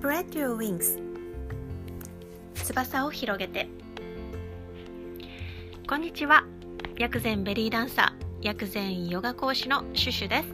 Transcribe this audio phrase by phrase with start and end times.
[0.00, 0.98] Spread your wings.
[2.54, 3.68] 翼を広げて。
[5.86, 6.46] こんにちは。
[6.98, 10.46] 薬膳ベリーダンサー薬膳ヨガ講師のシュシュです。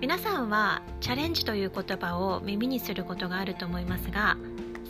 [0.00, 4.36] 皆さんはチャレンジという言葉を耳にすることがあると思いますが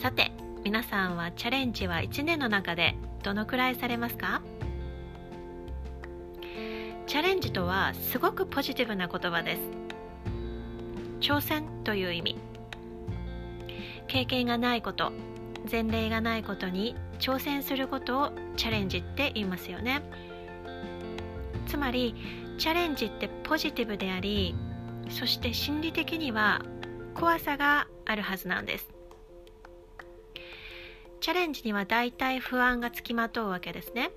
[0.00, 0.32] さて
[0.64, 4.40] 皆さんはチャレンジは1年の中でどのくらいされますか？
[7.06, 9.60] チャレンジとはすごくポジティブな言葉です。
[11.20, 12.38] 挑戦という意味。
[14.16, 15.12] 経験がないこと
[15.70, 20.00] 前例がないことに挑戦することをチャレンジって言いますよね。
[21.66, 22.14] つまり
[22.56, 24.54] チャレンジってポジティブであり
[25.10, 26.62] そして心理的には
[27.14, 28.88] 怖さがあるはずなんです。
[31.20, 34.12] チャレンジには大体不安がつきまとうわけですね。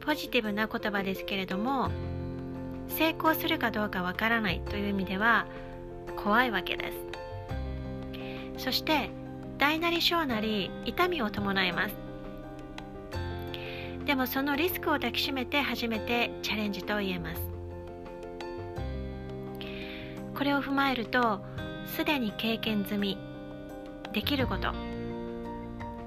[0.00, 1.88] ポジティブな言葉ですけれども
[2.88, 5.46] 成功するかどうかわからないという意味では
[6.22, 7.05] 怖いわけです。
[8.56, 9.10] そして
[9.58, 11.94] 大なり小なり痛みを伴います。
[14.04, 17.42] でもそのリスクを抱きしめて初めてチャレンジと言えます。
[20.34, 21.40] これを踏まえると
[21.86, 23.18] すでに経験済み
[24.12, 24.72] できること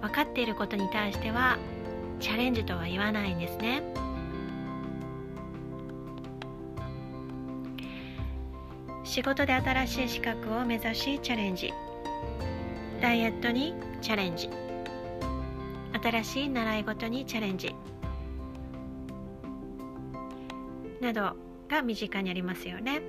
[0.02, 1.58] 分かっていることに対しては
[2.20, 3.82] チャレンジとは言わないんですね。
[9.04, 11.74] 仕事で新しい資格を目指しチャレンジ。
[13.02, 14.50] ダイエットにチャレンジ。
[16.02, 17.76] 新しい習い事にチャレンジ。
[21.02, 21.36] など
[21.70, 23.02] が身近にありますよね。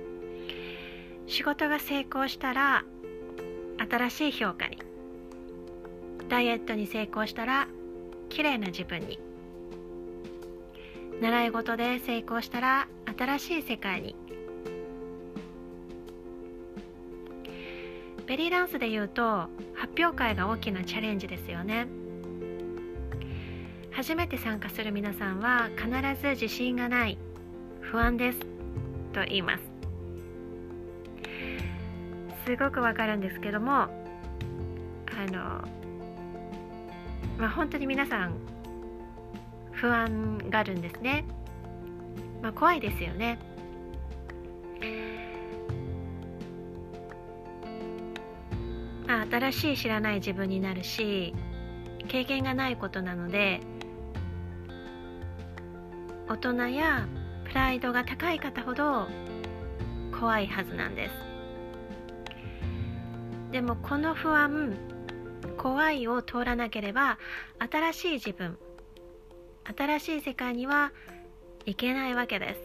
[1.27, 2.83] 仕事が成功したら
[3.89, 4.77] 新しい評価に。
[6.29, 7.67] ダイエットに成功したら
[8.29, 9.19] 綺麗な自分に。
[11.21, 12.87] 習い事で成功したら
[13.17, 14.15] 新しい世界に。
[18.31, 21.87] ベリーダンスで言うと発表会が大きなチャレンジですよね。
[23.91, 25.89] 初めて参加する皆さんは必
[26.21, 27.17] ず自信がない
[27.81, 28.39] 不安です
[29.11, 29.63] と言います。
[32.45, 33.89] すごくわかるんですけどもあ
[35.29, 35.67] の
[37.37, 38.37] まあ本当に皆さん
[39.73, 41.25] 不安があるんですね。
[42.41, 43.39] まあ怖いですよね。
[49.31, 51.33] 新しい知らない自分になるし
[52.09, 53.61] 経験がないことなので
[56.27, 57.07] 大人や
[57.45, 59.07] プライドが高い方ほど
[60.19, 61.13] 怖いはずなんです。
[63.51, 64.77] でもこの不安
[65.57, 67.17] 怖いを通らなければ
[67.59, 68.57] 新しい自分
[69.77, 70.91] 新しい世界には
[71.65, 72.55] いけないわけで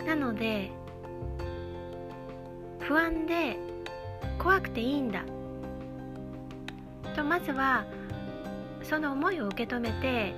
[0.00, 0.06] す。
[0.06, 0.77] なので
[2.88, 3.58] 不安で
[4.38, 5.22] 怖くていいんだ。
[7.14, 7.84] とまずは
[8.82, 10.32] その思いを受け止めて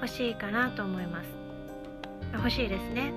[0.00, 1.28] 欲しいかなと思います。
[2.34, 3.12] 欲しいですね。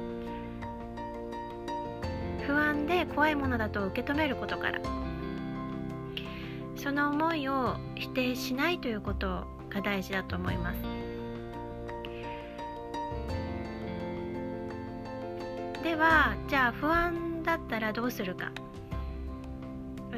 [2.48, 4.82] 不安で怖いものだと受け止めることから。
[6.76, 10.80] その思いを否定しないということが大事だと思います。
[15.84, 18.52] ではじゃあ不安だったらどうするか。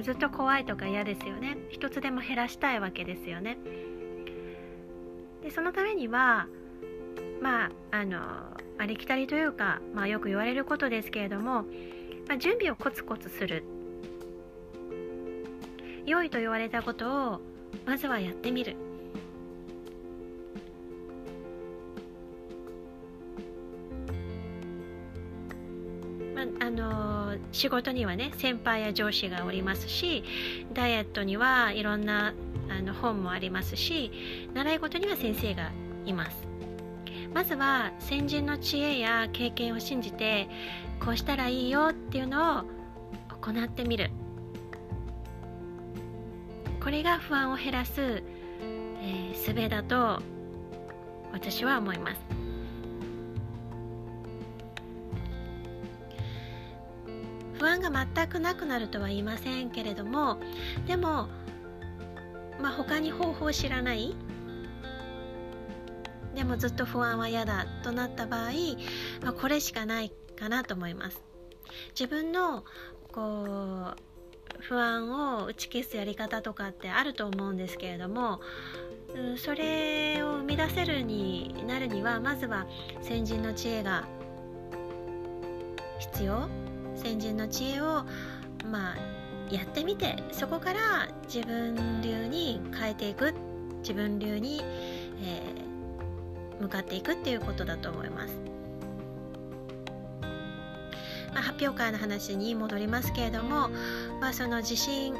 [0.01, 1.57] ずっと怖いとか嫌ですよね。
[1.69, 3.57] 一つでも減らしたいわけですよね。
[5.43, 6.47] でそのためには
[7.41, 8.17] まああの
[8.79, 11.63] ありきたりというか、まあ、よく言われることですけれども、
[12.27, 13.63] まあ、準備をコツコツする。
[16.05, 17.41] 良いと言われたことを
[17.85, 18.75] まずはやってみる。
[27.51, 30.23] 仕事にはね先輩や上司がおりますし
[30.73, 32.33] ダイエットにはいろんな
[32.69, 34.11] あの本もありますし
[34.53, 35.71] 習い事には先生が
[36.05, 36.47] います。
[37.33, 40.49] まずは先人の知恵や経験を信じて
[40.99, 42.63] こうしたらいいよっていうのを
[43.39, 44.09] 行ってみる。
[46.83, 48.23] これが不安を減らす、
[49.01, 50.21] えー、術だと
[51.31, 52.38] 私は思います。
[57.59, 60.39] 不安が全くなくなるとは言いませんけれども
[60.87, 61.27] でも、
[62.61, 64.15] まあ、他に方法を知らない。
[66.35, 68.51] でもずっと不安は嫌だとなった場合、
[69.21, 71.21] まあ、これしかないかなと思います。
[71.99, 72.63] 自分の
[73.11, 74.09] こう
[74.61, 78.41] 不安を打ち消すやり方とかってあると思うんですけれども
[79.37, 82.67] それを生み出せるになるにはまずは
[83.01, 84.05] 先人の知恵が
[85.99, 86.68] 必要。
[87.01, 88.03] 先人の知恵を
[88.69, 88.95] まあ
[89.49, 93.33] やってみてそこから自分流に変えていく
[93.81, 94.61] 自分流に、
[95.23, 98.33] えー、向かっていくっていうことだと思います。
[101.33, 103.69] まあ、発表会の話に戻りますけれども、
[104.19, 105.19] まあ、その自信ね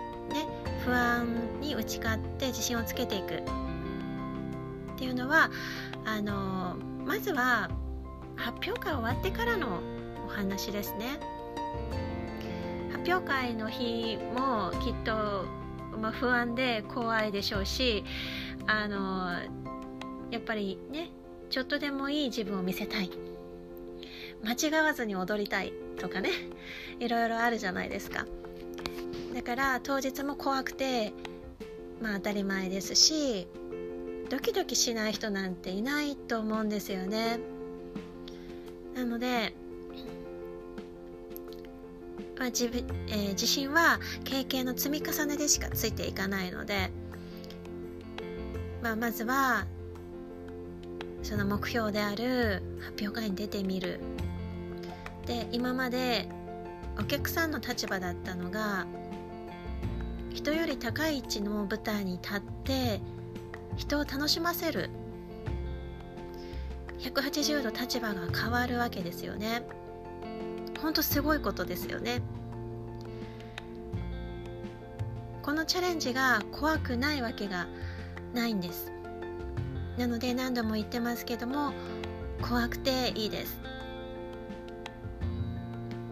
[0.83, 1.27] 不安
[1.61, 3.41] に打ち勝って自信をつけていくっ
[4.97, 5.51] ていうのは
[6.05, 7.69] あのまずは
[8.35, 9.79] 発表会終わってからの
[10.25, 11.38] お話ですね。
[12.92, 15.45] 発表会の日もきっと、
[15.98, 18.04] まあ、不安で怖いでしょうし
[18.68, 19.31] あの
[20.31, 21.10] やっぱりね
[21.50, 23.10] ちょっとでもいい自分を見せたい。
[24.44, 26.30] 間違わずに踊りたいとかね
[27.00, 28.25] いろいろあるじゃないですか。
[29.33, 31.13] だから当日も怖くて
[32.01, 33.48] まあ当たり前ですし
[34.30, 37.39] ドキドキしない人なんていないと思うんですよね。
[38.95, 39.54] なので
[42.39, 42.71] まあ自
[43.07, 46.89] えー、自信は経験の積み重ねでしかついていかないので、
[48.81, 49.65] まあ、まずは
[51.21, 54.00] その目標である発表会に出てみる。
[55.25, 56.27] で今まで
[56.97, 58.88] お客さんの立場だったのが
[60.33, 63.01] 人より高い位置の舞台に立って
[63.75, 64.89] 人を楽しませる。
[67.00, 69.63] 180度立場が変わるわけですよね。
[70.81, 72.21] 本当すごいことですよね。
[75.41, 77.67] このチャレンジが怖くないわけが
[78.33, 78.91] ないんです。
[79.97, 81.73] なので何度も言ってますけども
[82.41, 83.59] 怖くていいです。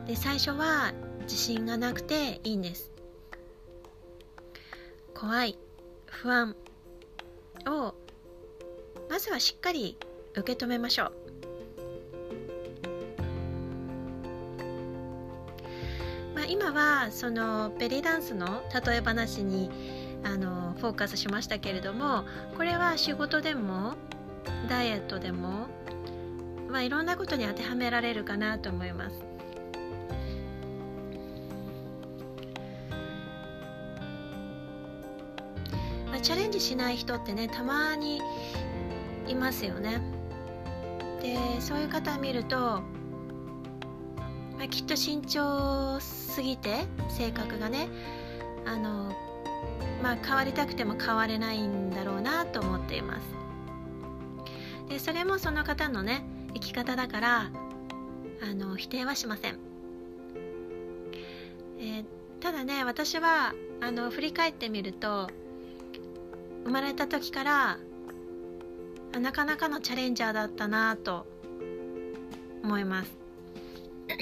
[0.07, 0.93] で最初は
[1.23, 2.91] 自信がなくていいんです。
[5.13, 5.57] 怖い
[6.05, 6.55] 不安
[7.67, 7.93] を
[9.09, 9.97] まずはしっかり
[10.35, 11.26] 受け止めましょう。
[16.77, 19.71] はそのベリーダンスの例え話に
[20.23, 22.23] あのフォーカスしましたけれども
[22.55, 23.95] これは仕事でも
[24.69, 25.67] ダイエットでも、
[26.69, 29.23] まあ、いろんなことに当てはめられるかなと思います。
[36.21, 38.19] チャレンジしない人ってねたまに
[39.27, 40.01] いますよね
[41.21, 42.81] でそういう方見ると、
[44.57, 47.87] まあ、きっと慎重すぎて性格がね
[48.65, 49.11] あの
[50.01, 53.21] まあ変わりたくても変われないんだろうなと思っています。
[54.89, 56.23] でそれもその方のね
[56.53, 57.51] 生き方だから
[58.41, 59.59] あの否定はしません、
[61.79, 62.05] えー、
[62.39, 65.29] ただね私はあの振り返ってみると
[66.63, 67.77] 生まれた時から
[69.19, 71.25] なかなかのチャレンジャーだったなと
[72.63, 73.26] 思います。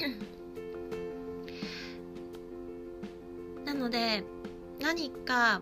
[3.65, 4.23] なので
[4.81, 5.61] 何か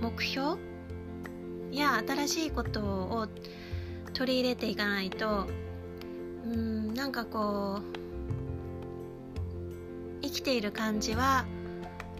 [0.00, 0.60] 目標
[1.70, 3.28] や新しいことを
[4.12, 5.46] 取り入れていかないと
[6.44, 7.82] うんなんかこう
[10.22, 11.46] 生きている感じは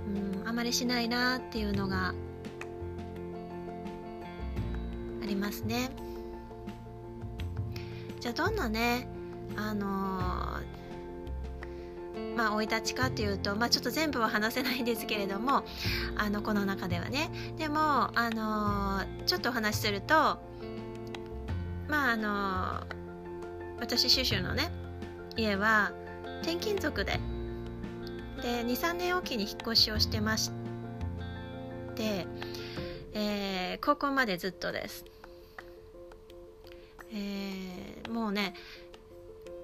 [0.06, 2.14] うんあまりしないなっていうのが
[5.22, 5.90] ありますね。
[8.20, 9.08] じゃあどんなね
[9.56, 10.31] あのー、
[12.36, 15.64] まあ生い立ちかというと、まあ、ちょっと全部は話せないんですけれども
[16.16, 17.30] あのこの中ではね。
[17.58, 17.78] でも、
[18.18, 20.38] あのー、ちょっとお話しすると
[21.88, 24.70] まああのー、私シュシュのね
[25.36, 25.92] 家は
[26.42, 27.20] 転勤族で
[28.42, 30.50] で23年おきに引っ越しをしてまし
[31.94, 32.26] て、
[33.14, 35.04] えー、高校までずっとです。
[37.14, 38.54] えー、もうね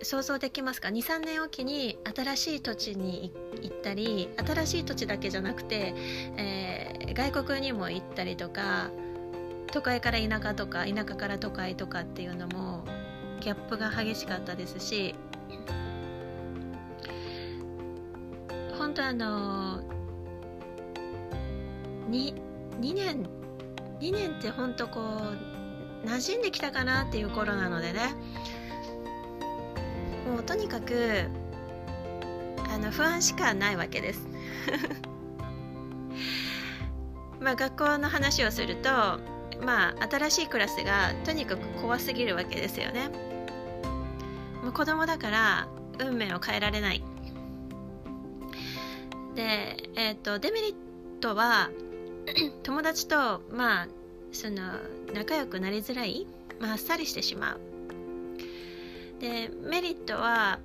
[0.02, 5.94] 想像できますか？23年おきに新しい土地に行ったり新しい土地だけじゃなくて、
[6.36, 8.90] えー、外国にも行ったりとか
[9.72, 12.84] 都会から田舎とか田舎から都会とかっていうのも
[13.40, 15.14] ギャップが激しかったですし
[18.78, 19.80] 本当あの
[22.10, 22.34] 2,
[22.80, 23.28] 2年
[24.00, 28.14] 2年って本当こう馴染んできたかなっていう頃なのでね。
[30.28, 31.26] もうとにかく
[32.70, 34.28] あの不安しかないわけです。
[37.40, 38.90] まあ学校の話をすると
[39.64, 43.08] まあ新しいクラスがとにかく怖すぎるわけですよね。
[44.62, 45.68] もう子供だから
[45.98, 47.02] 運命を変えられない。
[49.34, 50.74] で、えーと、デメリッ
[51.20, 51.70] トは
[52.64, 53.88] 友達とまあ
[54.32, 54.72] その
[55.14, 56.26] 仲良くなりづらい、
[56.60, 57.77] まあ、あっさりしてしまう。
[59.20, 60.60] でメリットは、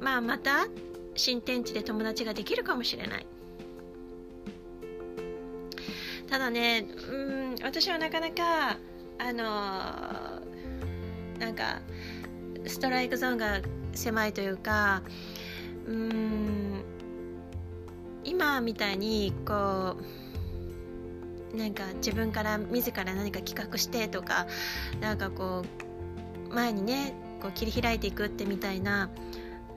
[0.00, 0.66] まあ、また
[1.14, 3.26] 新天地で友達ができるかもしれない。
[6.28, 8.78] ただねうん私はなかなか
[9.18, 9.42] あの
[11.40, 11.80] なんか
[12.66, 13.60] ストライクゾーンが
[13.94, 15.02] 狭いというか
[15.86, 16.84] うん
[18.22, 19.96] 今みたいにこ
[21.52, 24.46] うなんか自分から自ら何か企画してとか
[25.00, 25.64] なんかこ
[26.48, 29.10] う前にねこう切り開いていくってみたいな、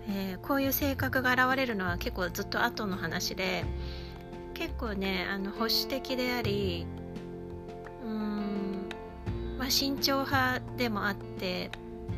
[0.10, 3.66] えー、こういう性格が現れるのは結構ずっと後の話で
[4.54, 6.86] 結構ねあの保守的であり
[8.04, 8.90] うん、
[9.58, 11.72] まあ、慎重派でもあって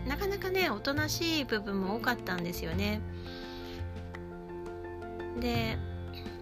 [0.08, 3.02] なかなかねおとなしい部分も多かったんですよね。
[5.40, 5.78] で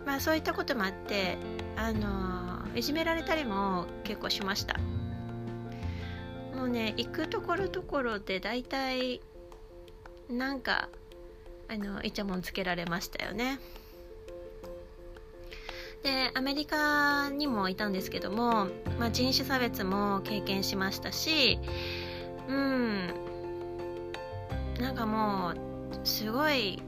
[0.05, 1.37] まあそういったこともあって
[1.75, 4.79] あのいじめられたりも結構しました
[6.63, 9.19] もうね行くところどころで大体
[10.29, 10.87] なんか
[11.67, 13.59] あのイチャモンつけられましたよね。
[16.03, 18.67] でアメリカにもいたんですけども、
[18.97, 21.59] まあ、人種差別も経験しましたし
[22.47, 23.13] うん。
[24.79, 26.81] なんかもうすごい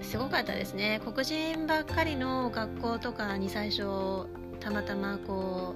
[0.00, 1.00] すごかったですね。
[1.04, 4.28] 黒人ばっかりの学校とかに最初
[4.60, 5.74] たまたまこ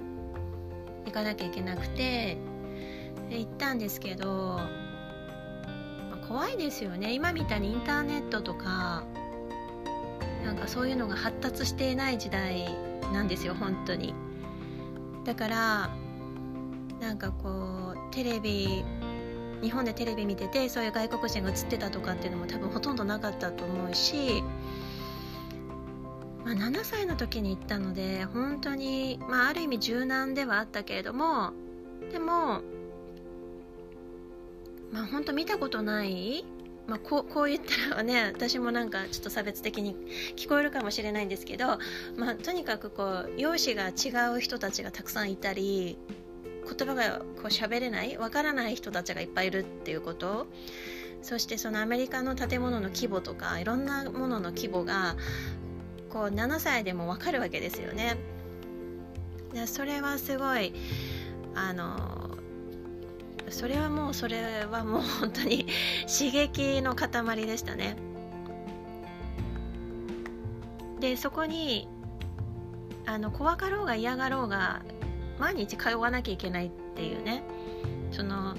[1.04, 2.51] う行かなきゃいけなくて
[3.44, 4.68] 行ったんですけど、ま
[6.22, 7.12] あ、怖いですよね。
[7.12, 9.02] 今みたいにインターネットとか
[10.44, 12.68] なんかそういうのが発達していない時代
[13.12, 14.14] なんですよ本当に。
[15.24, 15.90] だから
[17.00, 18.84] なんかこうテレビ
[19.60, 24.42] 日本でテレビ見ててそういう外国人が映ってたとかっていうのも多分ほとんどなかったと思うし、
[26.44, 31.52] まあ、7歳の時に行ったので本当に、まあ、ある意味柔軟ではあったけれども
[32.10, 32.62] でも、
[34.92, 36.44] まあ、本当見たことない？
[36.86, 39.96] まあ、こうこう言ったらね私もなんかちょっと差別的に
[40.36, 41.78] 聞こえるかもしれないんですけど、
[42.16, 45.96] まあ、とにかくこう容姿が違う人たちがたくさんいたり
[46.64, 50.48] 言葉がこう喋れないわからない人たちがいっぱいいるっていうこと
[51.22, 55.16] そしてそのアメリカの建物の規模とかいろんなものの規模が
[56.10, 58.16] こう7歳でもわかるわけですよね。
[59.54, 60.74] でそれはすごい
[61.54, 62.21] あの
[63.52, 65.66] それはもうそれはもう本当に
[66.08, 67.96] 刺激の塊でしたね。
[71.00, 71.88] でそこに
[73.06, 74.82] あの怖かろうが嫌がろうが
[75.38, 77.42] 毎日通わなきゃいけないっていうね。
[78.10, 78.56] その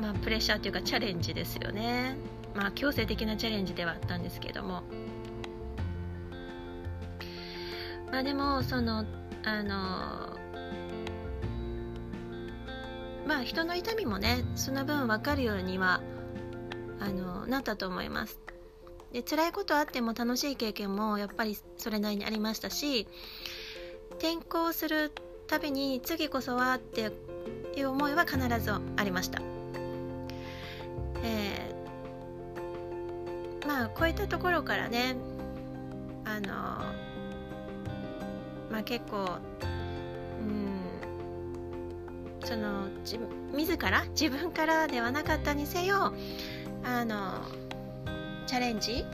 [0.00, 2.16] まあプレッシャーというかチャレンジですよね。
[2.54, 4.82] まあ強制的なチャレンジではあったんですけども。
[8.12, 9.06] まあでもその
[9.44, 10.39] あの
[13.26, 16.00] まあ人の痛みもねその分分かるようには
[17.00, 18.38] あのなったと思います。
[19.12, 23.08] で辛いことあっても楽しい経験もやっぱりそれなりにありましたし
[24.18, 25.10] 転校する
[25.48, 27.10] たびに次こそはって
[27.76, 29.42] いう思いは必ずありました、
[31.24, 35.16] えー、まあこういったところからね
[36.24, 36.52] あの
[38.70, 39.38] まあ結構
[42.50, 43.16] その自
[43.54, 46.12] 自ら自分からではなかったにせよ
[46.82, 47.42] あの
[48.48, 49.04] チャレンジ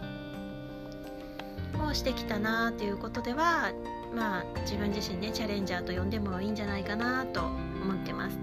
[1.86, 3.72] をしてきたなということでは
[4.14, 8.38] まあ自分自身ねチャレンジャーと呼んでもいいんじゃないかなと思ってます。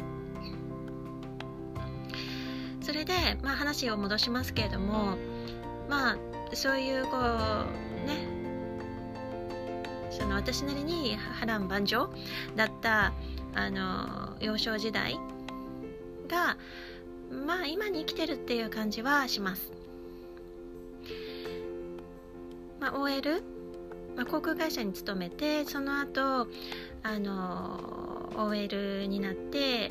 [2.81, 5.17] それで、まあ、話を戻しますけれども
[5.89, 6.17] まあ
[6.53, 8.27] そういうこうね
[10.12, 12.12] その私なりに波乱万丈
[12.55, 13.13] だった
[13.55, 15.17] あの幼少時代
[16.27, 16.57] が
[17.45, 19.71] まあ今に生きてるっていう感じはします。
[22.79, 23.41] まあ、OL
[24.15, 26.47] まあ、航空会社に勤めてその後
[27.01, 29.89] あの OL になって、え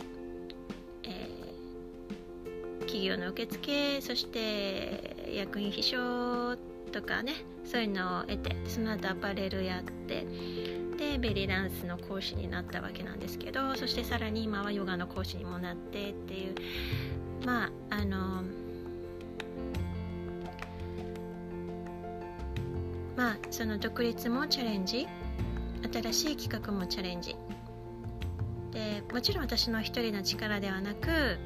[2.44, 6.56] ー、企業の受付そして役員秘書
[6.92, 7.32] とかね
[7.64, 10.26] そういうのを得てその後アパレルやって
[11.02, 16.54] でベリーダンスの講師になったわけなんですけどそしてさらに今はヨガの講師にもなってっていう
[17.44, 18.44] まああの
[23.16, 25.08] まあその独立もチャレンジ
[25.92, 27.34] 新しい企画もチャレンジ。
[28.70, 31.36] でもちろん私の一人の力ではなく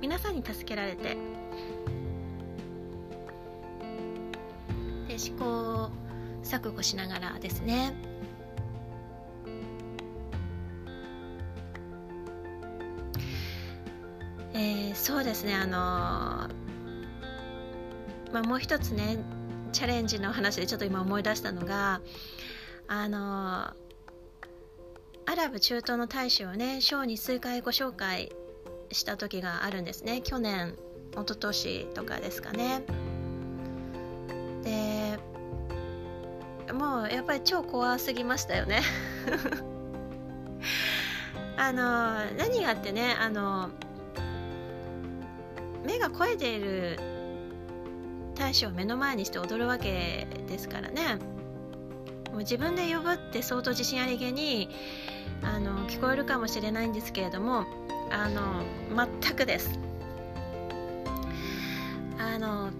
[0.00, 1.16] 皆さんに助けられてで
[5.08, 5.90] で試行
[6.42, 7.94] 錯誤しながらですね
[14.54, 16.48] えー、そうですねあの
[18.32, 19.18] まあ、もう一つね
[19.72, 22.00] チャレンジの話でちょっと今思い出したのが
[22.88, 23.72] あの
[25.26, 28.32] アラブ中東の大使をねショーに数回ご紹介
[28.90, 30.20] した時があるんですね。
[30.22, 30.74] 去年
[31.12, 32.82] 一昨年とかですかね。
[34.62, 35.18] で
[36.72, 38.82] もうやっぱり超怖すぎましたよね。
[41.56, 43.70] あの何があってねあの
[45.84, 46.98] 目が肥えている
[48.34, 51.18] 大使を目の前にして踊るわけですからね。
[52.30, 54.68] もう自分で呼ぶって相当自信ありげに
[55.42, 57.64] あの聞こえるかもしれないんですけれども
[58.10, 58.64] あの
[59.22, 59.78] 全くです。
[62.18, 62.70] あの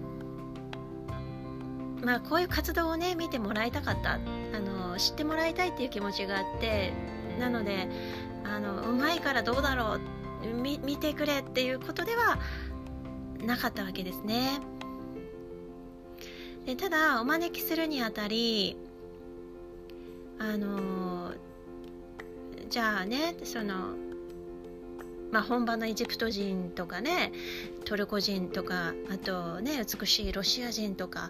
[2.03, 4.13] まあこういう活動をね見てもらいたかった。
[4.13, 4.19] あ
[4.59, 6.93] の知ってもらいたいっていう気持ちがあって
[7.39, 7.87] なので
[8.43, 10.01] あのうまいからどうだろう。
[10.45, 12.37] 見てくれっていうことでは
[13.43, 14.59] なかったわけですね。
[16.65, 18.75] でただお招きするにあたり
[20.39, 21.31] あの
[22.69, 23.95] じゃあねその
[25.31, 27.33] まあ、本場のエジプト人とかね
[27.83, 31.29] トルコ人とかあとね美しいロシア人とか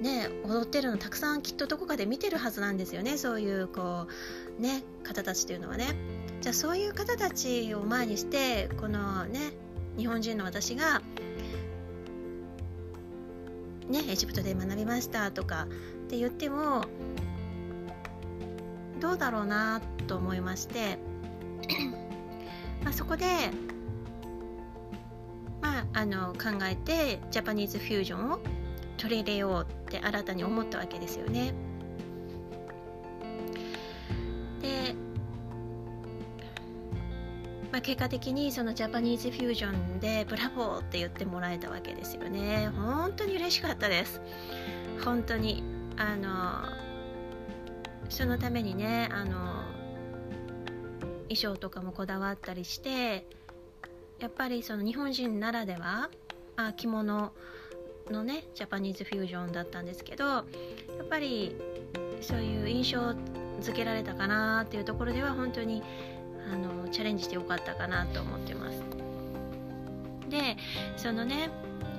[0.00, 3.16] ね踊ってるのたくさんきっとどこかで見てるはずなんですよね。
[3.16, 4.08] そういうこ
[4.58, 5.94] うね方たちというのはね。
[6.40, 9.52] じゃあそういう方たちを前にしてこのね
[9.96, 11.00] 日本人の私が
[13.88, 15.66] ねエジプトで学びましたとかっ
[16.08, 16.84] て言っても
[19.00, 20.98] どうだろうなと思いまして
[22.84, 23.24] まあ、そこで、
[25.62, 28.38] まあ、あの考えてジャパニーズフュージョンを
[28.98, 31.54] 取り入れようって新たに思ったわけですよね。
[37.84, 42.70] 結果的にそのジャパニーズフュージョンでブラボーって言ってもらえたわけですよね。
[42.74, 44.22] 本当に嬉しかったです。
[45.04, 45.62] 本当に
[45.98, 46.84] あの
[48.08, 49.62] そのためにねあの
[51.24, 53.26] 衣装とかもこだわったりして
[54.18, 56.08] やっぱりその日本人ならでは
[56.56, 57.32] あ着物
[58.10, 60.44] のねジャパニーズフュージョンだったんですけどやっ
[61.10, 61.54] ぱり
[62.22, 63.14] そういう印象
[63.60, 65.82] 付けられたかなっていうところでは本当に
[66.52, 68.82] あのチャレンジしてよかったかなと思ってます。
[70.28, 70.56] で
[70.96, 71.50] そのね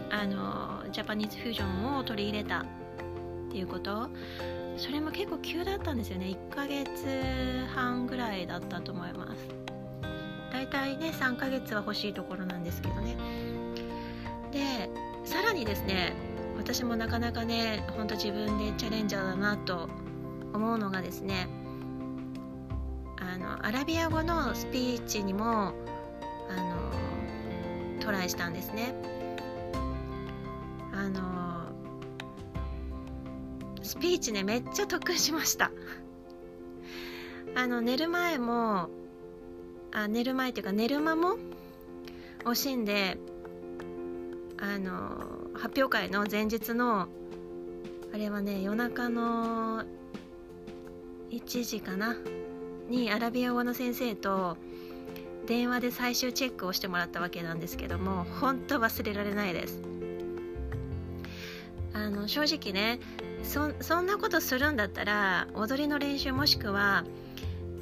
[0.10, 2.66] あのジャパニーズフュージョンを取り入れたっ
[3.52, 4.10] ていうこと。
[4.78, 6.26] それも結構急だったんですよね。
[6.26, 9.38] 1ヶ月半ぐらいだったと思います。
[10.52, 13.16] 大体ね3ヶ月は欲しいところなんですけどね。
[14.52, 14.90] で
[15.24, 16.14] さらにですね
[16.58, 19.90] 私もなかなかねほんと自分でチャレンジャーだなと
[20.54, 21.48] 思うのがですね
[23.66, 28.94] アラビア語のスピーチにもあのトライしたんですね。
[30.94, 31.66] あの
[33.82, 35.72] スピーチねめっちゃ得しました。
[37.58, 38.92] あの寝る前も
[39.92, 41.38] あ寝る前っていうか寝る間も
[42.44, 43.18] 惜しんで
[44.60, 47.08] あの発表会の前日の
[48.14, 49.84] あれはね夜中の
[51.32, 52.16] 1時かな。
[52.90, 54.58] にアラビア語の先生と
[55.48, 59.82] 電話で最終チェックをしてもらったわけなんですけども本当忘れられないです
[61.94, 63.00] あの正直ね
[63.44, 67.06] そそんなことするんだったら踊りの練習もしくは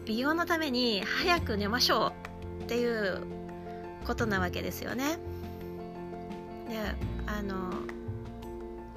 [0.05, 2.13] 美容のために早く寝ましょ
[2.59, 3.21] うっていう
[4.05, 5.17] ことなわけですよね。
[6.67, 6.77] で
[7.25, 7.71] あの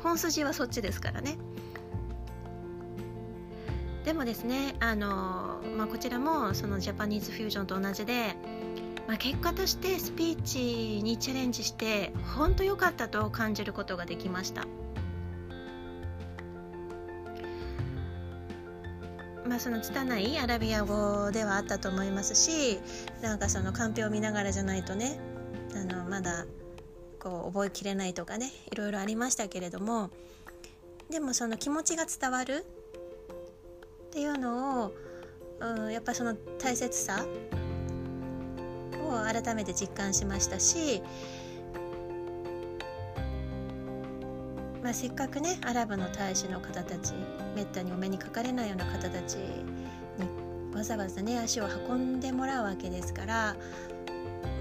[0.02, 1.38] 本筋はそっちですからね。
[4.06, 8.36] でもですねあの、まあ、こちらもそのジャパニーズフュージョンと同じで、
[9.08, 14.64] まあ、結果としてスピーチにチャレンジして本当良かったと感じることができました。
[19.48, 22.80] まあ、その拙いアラビア語ではあったと思いますし
[23.22, 25.20] なんかそのカンペを見ながらじゃないとね
[25.72, 26.46] あのまだ
[27.20, 30.10] こう覚えきれないとかねいろいろありましたけれども
[31.10, 32.64] でもその気持ちが伝わる
[34.16, 34.94] っていうのを、
[35.60, 37.26] うん、やっぱその大切さ
[39.04, 41.02] を改めて実感しましたし
[44.82, 47.12] まあ、せっかくねアラブの大使の方たち
[47.54, 49.64] めったにお目にかかれないような方たちに
[50.74, 53.56] わざわざね足を運んでもらうわけですから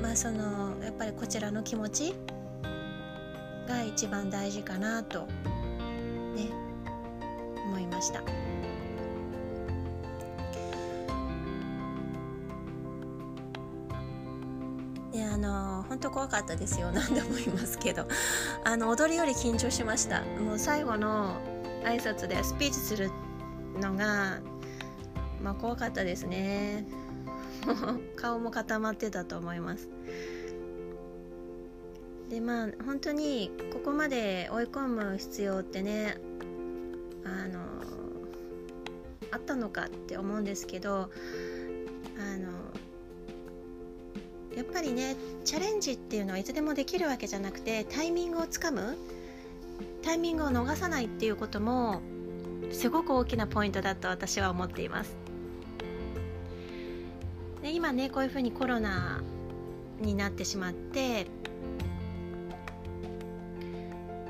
[0.02, 2.14] まあそのやっぱりこちらの気持ち
[3.70, 5.22] が一番大事かなと
[6.36, 6.50] ね
[7.68, 8.45] 思いました。
[15.16, 18.06] であの本当怖かったですよ何度も言いますけど。
[18.66, 20.24] あの踊りより緊張しました。
[20.24, 21.38] もう最後の
[21.86, 23.12] 挨拶でスピーチする
[23.80, 24.42] のが
[25.42, 26.86] まあ怖かったですね。
[28.18, 29.88] 顔も固まってたと思います。
[32.30, 36.18] でまあ本当にここまで追い込む必要ってね
[37.24, 37.62] あの
[39.32, 41.10] あったのかって思うんですけど
[42.18, 42.55] あの
[44.76, 48.98] ぱりねチャレンジっていうのはいつでもできるわけじゃなくてタイミングをつかむ
[50.04, 52.02] タイミングを逃さないっていうことも
[52.72, 55.16] すごく大きなポイントだと私は思っています。
[57.62, 59.24] で今ねこういうふうにコロナ
[60.02, 61.28] になってしまって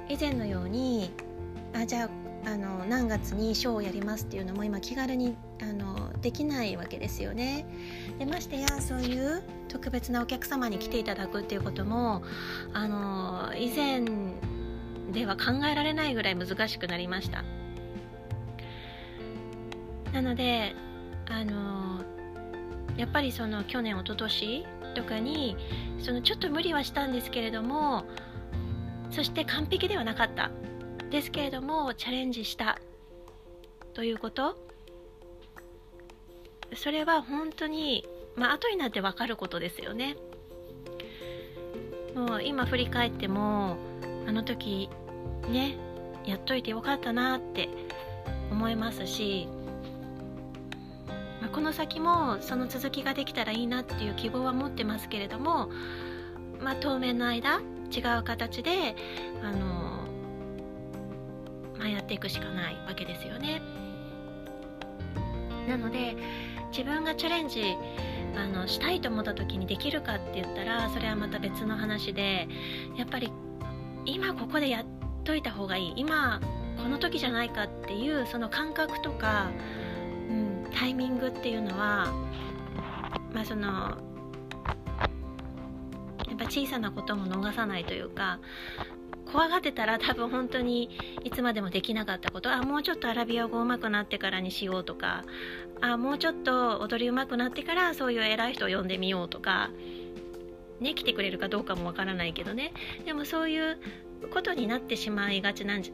[0.08, 1.12] 以前のように
[1.74, 2.08] あじゃ
[2.46, 7.68] ああの何月にショーをやりますっていうのも今気軽にあのできないわけですよね。
[8.18, 12.24] でましてやそういう特別なお客様に来ていただくっていうことも
[12.74, 14.04] あの以前
[15.14, 17.44] では考えられないぐらい難しくなりました。
[20.14, 20.74] なので
[21.30, 22.04] あの
[22.98, 25.56] やっぱりその去年一昨年とかに
[26.00, 28.06] そのちょっと無理はしたんですけれども
[29.12, 30.50] そして完璧ではなかった
[31.12, 32.80] ですけれどもチャレンジした
[33.94, 34.65] ということ
[36.76, 40.16] それは本当にまあ後になって分かることですよね
[42.16, 43.78] もう今振り返っても
[44.28, 44.90] あの時
[45.50, 45.78] ね
[46.26, 47.70] やっといてよかったなって
[48.52, 49.48] 思いますし、
[51.42, 55.70] まあ、この先もその続きができたらいいなっていう希望は持ってますけれども、
[56.62, 57.62] まあ、当面の間違
[58.20, 58.96] う形で
[59.44, 60.04] あの、
[61.78, 63.62] まあ、やっていくしかないわけですよね。
[65.68, 66.16] なので
[66.76, 67.78] 自分がチャレンジ
[68.36, 72.50] あのしたいと思った時にできるかって言ったらそれはまた別の話で
[72.98, 73.32] やっぱり
[74.06, 74.86] 今ここでやっ
[75.24, 75.94] といた方がいい。
[75.96, 76.42] 今
[76.78, 79.52] この時じゃないかっていうその感覚とか、
[80.30, 82.12] うん、タイミングっていうのは
[83.34, 83.98] まあその
[86.28, 88.40] やっぱ小さなことも逃さないというか
[89.26, 90.90] 怖がってたら多分本当に
[91.24, 95.24] いつまでもできなかったことあもうちょっとアラビア語上手くなってからにしようとか
[95.82, 99.72] あもうちょっと踊り上手くなってからそういう偉い人を呼んでみようとか
[100.80, 102.74] ね来てくれるかどうかもわからないけどね。
[103.06, 103.78] でもそういう
[104.32, 105.92] ことになってしまいがちなんじ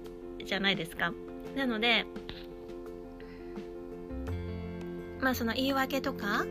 [0.54, 1.14] ゃないですか。
[1.56, 2.06] なので
[5.20, 6.46] まあその言い訳とか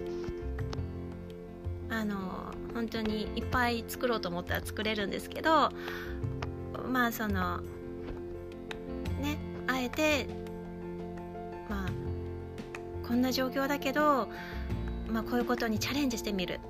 [1.88, 5.70] あの本当にいっぱい作ろうと思ったら作れるんですけど
[6.90, 7.58] まあその
[9.20, 10.26] ねあえて
[11.68, 11.90] まあ
[13.06, 14.28] こんな状況だけど、
[15.08, 16.60] まあ、こういうことにチャレンジしてみる。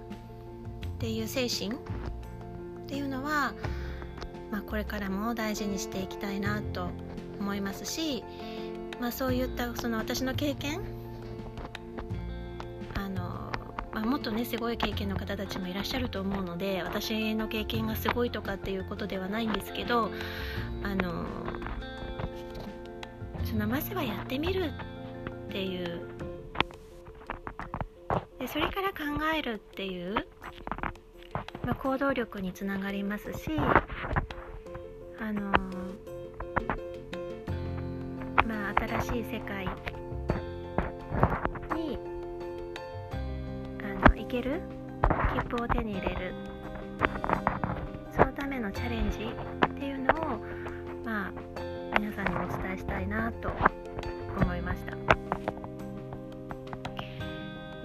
[0.95, 1.71] っていう精神。
[1.71, 1.79] っ
[2.87, 3.55] ていうのは、
[4.51, 6.89] まあ、これからも大事にしていきたいなと
[7.39, 8.25] 思いますし、
[9.01, 10.81] まあ、そういったその私の経験
[14.11, 20.11] もっとねすごい経験の方たちもいらっしゃると思うので私の経験がすごいとかっていうことではないんですけど
[20.83, 21.27] あの
[23.45, 24.73] そのまずはやってみる
[25.47, 26.01] っていう。
[28.41, 28.97] でそれから考
[29.37, 30.15] えるっていう、
[31.65, 33.51] まあ、行動力につながりますし
[35.21, 35.43] あの
[38.47, 39.69] まあ新しい世界
[44.41, 44.63] ける
[45.35, 46.35] 切符を手に入れる。
[48.17, 49.21] そのためのチャレンジっ
[49.75, 50.17] ていうのを
[51.05, 51.33] まあ
[51.99, 53.53] 皆さんにお伝えしたいなと
[54.41, 55.03] 思いました、ま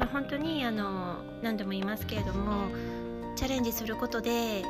[0.02, 2.70] あ、本当にあの何度も言いますけれども
[3.36, 4.64] チャレンジすることで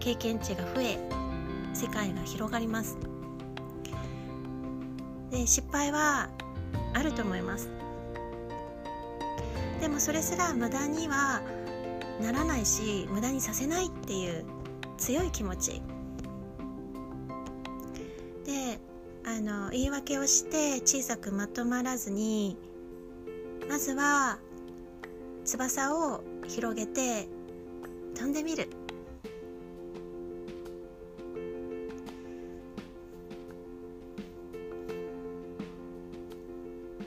[0.00, 0.98] 経験値が増え
[1.72, 2.98] 世界が広がります。
[5.30, 6.28] で失敗は
[6.94, 7.85] あると思います。
[9.80, 11.42] でもそれすら無駄には
[12.20, 14.44] ならないし無駄にさせないっていう
[14.98, 15.82] 強い気持ち。
[18.44, 18.80] で
[19.24, 22.56] あの言い訳をして小さくまとまらずに
[23.68, 24.38] まずは
[25.44, 27.28] 翼を広げて
[28.14, 28.68] 飛んでみる。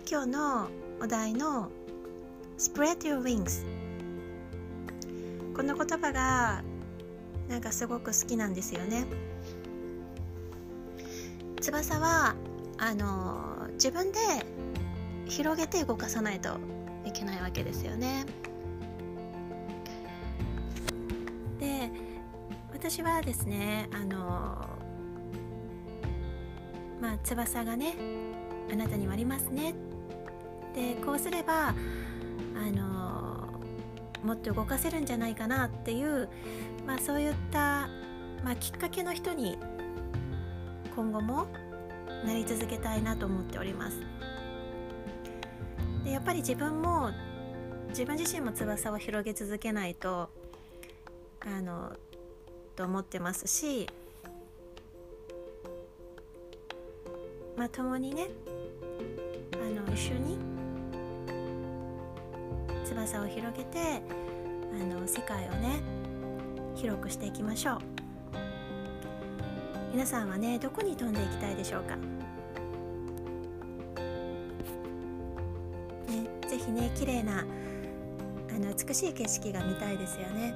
[0.10, 0.67] 今日の
[1.01, 1.71] お題の
[2.60, 3.65] Spread your wings.
[5.56, 6.62] この言葉が
[7.48, 9.06] なんかすごく好きなんですよね。
[11.62, 12.36] 翼は
[12.78, 14.19] あの自分で
[15.26, 16.58] 広げて動かさないと
[17.06, 18.26] いけないわけですよね。
[21.62, 21.89] で
[22.74, 24.67] 私はですねあの
[27.00, 27.95] まあ翼がね
[28.69, 29.76] あなたにはありますね。
[30.76, 31.74] でこうすれば
[32.60, 33.60] あの
[34.24, 36.28] もっと動かせるんじゃないかなっていう、
[36.86, 37.88] まあ、そういった、
[38.43, 39.58] まあ、きっかけの人に
[40.95, 41.48] 今後も
[42.26, 44.02] なり続けたいなと思っております。
[46.04, 47.12] でやっぱり自分も
[47.89, 50.30] 自分自身も翼を広げ続けないと
[51.39, 51.93] あの
[52.76, 53.88] と思ってますし
[57.58, 58.28] まあ共にね
[59.54, 60.49] あの一緒に
[62.89, 64.02] 翼を広げて
[64.73, 65.82] あの世界をね
[66.75, 67.78] 広くしていきましょう。
[69.91, 72.04] 皆さんはねどこに飛んでいきたいでしょうか、ね、
[76.47, 77.43] ぜひね綺麗なあ
[78.54, 80.54] の美しい景色が見たいですよね。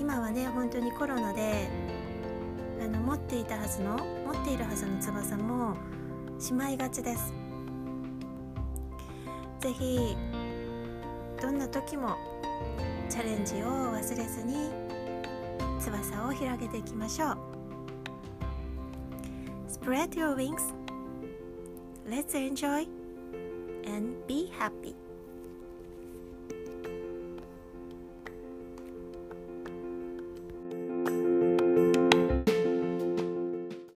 [0.00, 1.68] 今はね本当にコロナで
[2.82, 5.76] あの持っていたはずの持っているはずの翼も
[6.38, 7.47] しまいがちです。
[9.60, 10.16] ぜひ
[11.42, 12.16] どんな時も
[13.08, 14.70] チャレンジを忘れずに
[15.80, 17.36] 翼を広げていきましょう
[19.68, 20.74] Spread your wings
[22.08, 22.86] Let's enjoy
[23.86, 24.94] and be happy